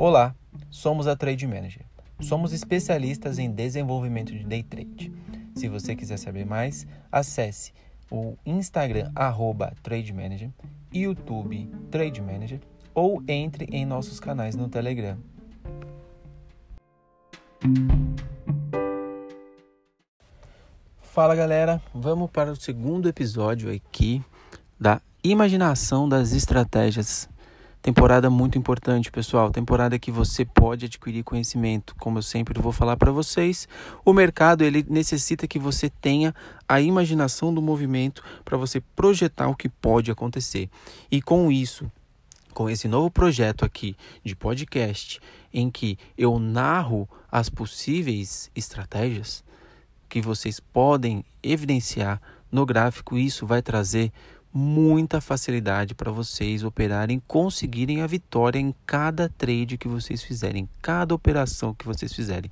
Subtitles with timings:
[0.00, 0.32] Olá,
[0.70, 1.84] somos a Trade Manager.
[2.20, 5.12] Somos especialistas em desenvolvimento de day trade.
[5.56, 7.72] Se você quiser saber mais, acesse
[8.08, 10.52] o Instagram arroba Trade Manager,
[10.94, 12.60] YouTube Trade Manager
[12.94, 15.18] ou entre em nossos canais no Telegram.
[21.00, 24.22] Fala galera, vamos para o segundo episódio aqui
[24.78, 27.28] da imaginação das estratégias.
[27.80, 29.52] Temporada muito importante, pessoal.
[29.52, 33.68] Temporada que você pode adquirir conhecimento, como eu sempre vou falar para vocês.
[34.04, 36.34] O mercado ele necessita que você tenha
[36.68, 40.68] a imaginação do movimento para você projetar o que pode acontecer.
[41.10, 41.90] E com isso,
[42.52, 45.20] com esse novo projeto aqui de podcast,
[45.54, 49.44] em que eu narro as possíveis estratégias
[50.08, 54.10] que vocês podem evidenciar no gráfico, isso vai trazer
[54.52, 61.14] muita facilidade para vocês operarem, conseguirem a vitória em cada trade que vocês fizerem, cada
[61.14, 62.50] operação que vocês fizerem.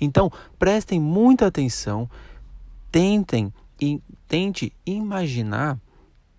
[0.00, 2.08] Então, prestem muita atenção,
[2.90, 5.78] tentem e tente imaginar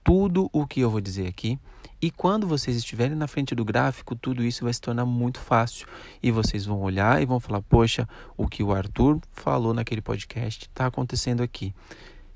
[0.04, 1.60] tudo o que eu vou dizer aqui.
[2.02, 5.88] E quando vocês estiverem na frente do gráfico, tudo isso vai se tornar muito fácil.
[6.22, 10.66] E vocês vão olhar e vão falar: Poxa, o que o Arthur falou naquele podcast
[10.66, 11.74] está acontecendo aqui.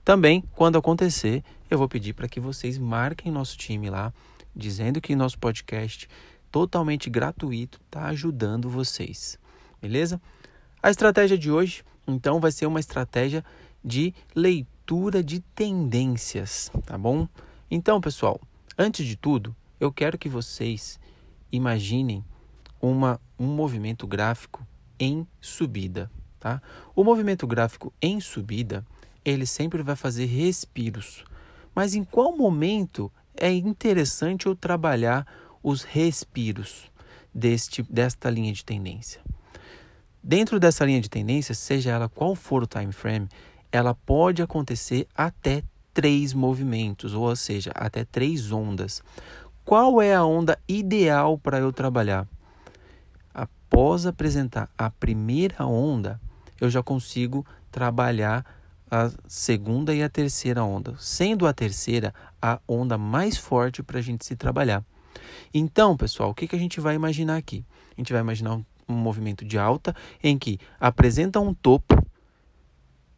[0.03, 4.13] Também, quando acontecer, eu vou pedir para que vocês marquem nosso time lá,
[4.55, 6.09] dizendo que nosso podcast
[6.51, 9.37] totalmente gratuito está ajudando vocês.
[9.81, 10.21] Beleza?
[10.81, 13.43] A estratégia de hoje, então, vai ser uma estratégia
[13.83, 17.27] de leitura de tendências, tá bom?
[17.69, 18.41] Então, pessoal,
[18.77, 20.99] antes de tudo, eu quero que vocês
[21.51, 22.23] imaginem
[22.81, 24.65] uma, um movimento gráfico
[24.99, 26.61] em subida, tá?
[26.95, 28.85] O movimento gráfico em subida
[29.23, 31.23] ele sempre vai fazer respiros.
[31.79, 35.25] Mas em qual momento é interessante eu trabalhar
[35.63, 36.91] os respiros
[37.33, 39.21] deste, desta linha de tendência?
[40.21, 43.29] Dentro dessa linha de tendência, seja ela qual for o time frame,
[43.71, 45.63] ela pode acontecer até
[45.93, 49.01] três movimentos, ou seja, até três ondas.
[49.63, 52.27] Qual é a onda ideal para eu trabalhar?
[53.33, 56.19] Após apresentar a primeira onda,
[56.59, 58.58] eu já consigo trabalhar
[58.89, 64.01] a segunda e a terceira onda, sendo a terceira a onda mais forte para a
[64.01, 64.83] gente se trabalhar.
[65.53, 67.65] Então, pessoal, o que, que a gente vai imaginar aqui?
[67.95, 72.03] A gente vai imaginar um, um movimento de alta em que apresenta um topo,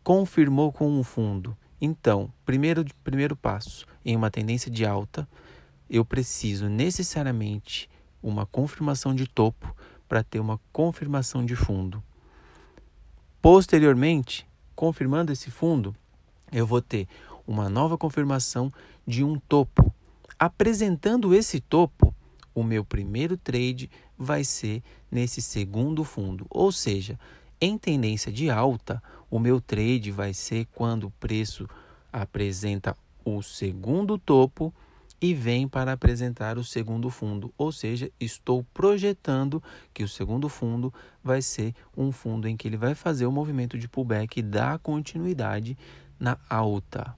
[0.03, 1.55] confirmou com um fundo.
[1.79, 5.27] Então, primeiro, primeiro passo, em uma tendência de alta,
[5.89, 7.89] eu preciso necessariamente
[8.21, 9.75] uma confirmação de topo
[10.07, 12.03] para ter uma confirmação de fundo.
[13.41, 15.95] Posteriormente, confirmando esse fundo,
[16.51, 17.07] eu vou ter
[17.47, 18.71] uma nova confirmação
[19.05, 19.93] de um topo.
[20.37, 22.13] Apresentando esse topo,
[22.53, 27.19] o meu primeiro trade vai ser nesse segundo fundo, ou seja,
[27.59, 31.67] em tendência de alta, o meu trade vai ser quando o preço
[32.11, 34.73] apresenta o segundo topo
[35.21, 39.61] e vem para apresentar o segundo fundo, ou seja, estou projetando
[39.93, 40.91] que o segundo fundo
[41.23, 44.79] vai ser um fundo em que ele vai fazer o movimento de pullback e dar
[44.79, 45.77] continuidade
[46.19, 47.15] na alta.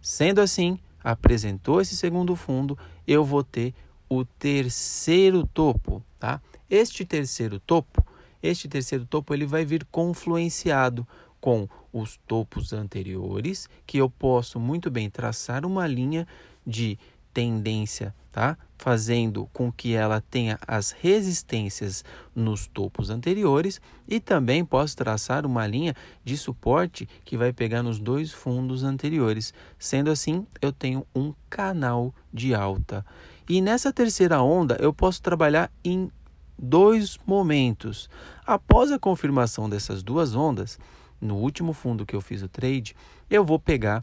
[0.00, 3.74] Sendo assim, apresentou esse segundo fundo, eu vou ter
[4.08, 6.40] o terceiro topo, tá?
[6.68, 8.04] Este terceiro topo,
[8.42, 11.06] este terceiro topo ele vai vir confluenciado
[11.40, 16.26] com os topos anteriores, que eu posso muito bem traçar uma linha
[16.66, 16.98] de
[17.32, 18.56] tendência, tá?
[18.78, 22.02] Fazendo com que ela tenha as resistências
[22.34, 23.78] nos topos anteriores
[24.08, 25.94] e também posso traçar uma linha
[26.24, 29.52] de suporte que vai pegar nos dois fundos anteriores.
[29.78, 33.04] Sendo assim, eu tenho um canal de alta.
[33.46, 36.10] E nessa terceira onda, eu posso trabalhar em
[36.58, 38.08] dois momentos.
[38.46, 40.78] Após a confirmação dessas duas ondas,
[41.20, 42.96] no último fundo que eu fiz o trade,
[43.28, 44.02] eu vou pegar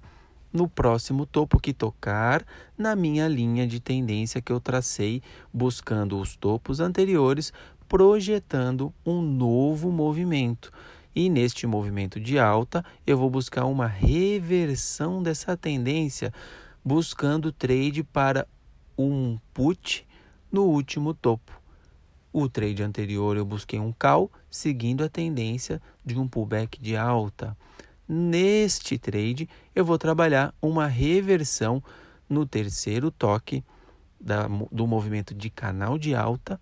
[0.53, 2.45] no próximo topo que tocar
[2.77, 7.51] na minha linha de tendência que eu tracei, buscando os topos anteriores,
[7.89, 10.72] projetando um novo movimento.
[11.16, 16.33] E neste movimento de alta, eu vou buscar uma reversão dessa tendência,
[16.86, 18.48] buscando trade para
[18.98, 20.07] um put
[20.51, 21.51] no último topo.
[22.31, 27.56] O trade anterior eu busquei um call, seguindo a tendência de um pullback de alta.
[28.15, 31.83] Neste trade, eu vou trabalhar uma reversão
[32.30, 33.63] no terceiro toque
[34.21, 36.62] da, do movimento de canal de alta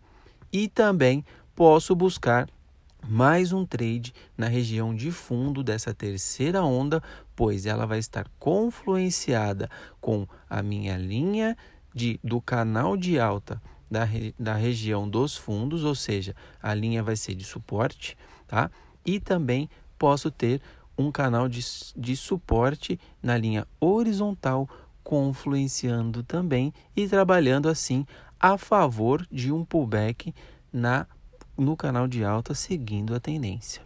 [0.49, 2.47] e também posso buscar
[3.05, 7.03] mais um trade na região de fundo dessa terceira onda,
[7.35, 9.69] pois ela vai estar confluenciada
[9.99, 11.57] com a minha linha
[11.93, 13.61] de, do canal de alta
[13.91, 14.07] da,
[14.39, 16.33] da região dos fundos, ou seja,
[16.63, 18.17] a linha vai ser de suporte,
[18.47, 18.71] tá?
[19.05, 19.69] E também
[19.99, 20.61] posso ter
[21.01, 21.61] um canal de,
[21.95, 24.69] de suporte na linha horizontal,
[25.03, 28.05] confluenciando também e trabalhando assim
[28.39, 30.33] a favor de um pullback
[30.71, 31.07] na,
[31.57, 33.81] no canal de alta, seguindo a tendência.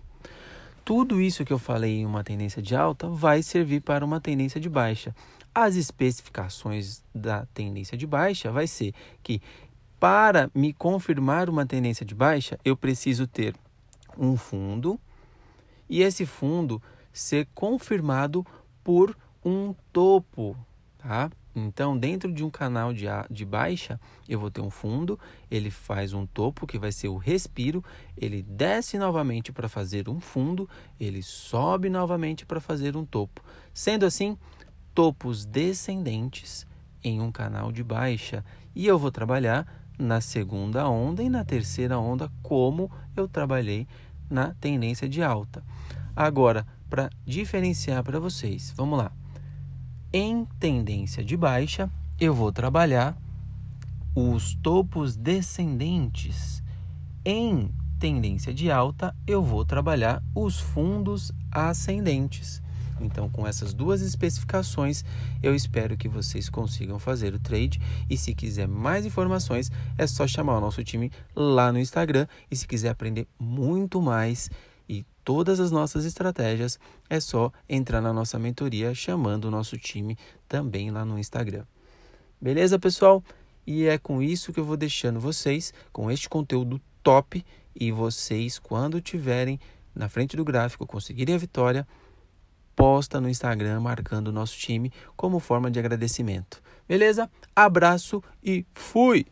[0.83, 4.61] Tudo isso que eu falei em uma tendência de alta vai servir para uma tendência
[4.61, 5.15] de baixa.
[5.53, 9.41] As especificações da tendência de baixa vai ser que
[9.99, 13.55] para me confirmar uma tendência de baixa, eu preciso ter
[14.17, 14.99] um fundo
[15.89, 16.81] e esse fundo
[17.19, 18.45] ser confirmado
[18.83, 20.57] por um topo,
[20.97, 21.29] tá?
[21.55, 25.17] Então, dentro de um canal de, de baixa, eu vou ter um fundo,
[25.49, 27.81] ele faz um topo, que vai ser o respiro,
[28.17, 30.69] ele desce novamente para fazer um fundo,
[30.99, 33.41] ele sobe novamente para fazer um topo.
[33.73, 34.37] Sendo assim,
[34.93, 36.67] topos descendentes
[37.01, 38.43] em um canal de baixa.
[38.75, 39.65] E eu vou trabalhar
[39.97, 43.87] na segunda onda e na terceira onda, como eu trabalhei
[44.29, 45.63] na tendência de alta.
[46.13, 49.11] Agora, para diferenciar para vocês, vamos lá.
[50.13, 51.89] Em tendência de baixa,
[52.19, 53.17] eu vou trabalhar
[54.15, 56.63] os topos descendentes.
[57.25, 62.61] Em tendência de alta, eu vou trabalhar os fundos ascendentes.
[63.01, 65.03] Então, com essas duas especificações,
[65.43, 67.81] eu espero que vocês consigam fazer o trade.
[68.09, 72.25] E se quiser mais informações, é só chamar o nosso time lá no Instagram.
[72.49, 74.49] E se quiser aprender muito mais
[74.87, 76.79] e todas as nossas estratégias,
[77.09, 80.17] é só entrar na nossa mentoria chamando o nosso time
[80.47, 81.65] também lá no Instagram.
[82.39, 83.23] Beleza, pessoal?
[83.65, 87.43] E é com isso que eu vou deixando vocês com este conteúdo top
[87.75, 89.59] e vocês quando tiverem
[89.95, 91.87] na frente do gráfico conseguirem a vitória,
[92.75, 96.61] posta no Instagram marcando o nosso time como forma de agradecimento.
[96.87, 97.29] Beleza?
[97.55, 99.25] Abraço e fui!